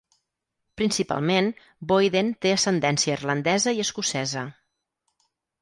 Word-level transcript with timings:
Principalment, 0.81 1.49
Boyden 1.93 2.33
té 2.47 2.55
ascendència 2.55 3.21
irlandesa 3.21 3.77
i 3.81 3.85
escocesa. 3.87 4.49